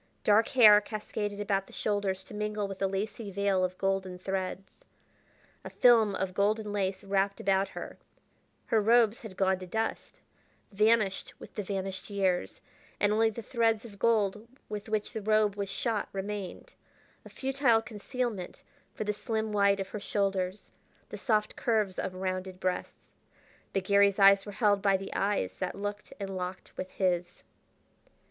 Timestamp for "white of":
19.53-19.89